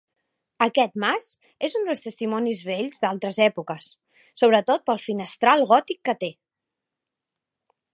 Aquest 0.65 0.95
mas 1.03 1.27
és 1.67 1.75
un 1.81 1.85
dels 1.89 2.01
testimonis 2.07 2.65
vells 2.71 3.03
d'altres 3.05 3.39
èpoques, 3.49 3.93
sobretot 4.43 4.89
pel 4.91 5.03
finestral 5.09 5.67
gòtic 5.75 6.05
que 6.11 6.19
té. 6.25 6.35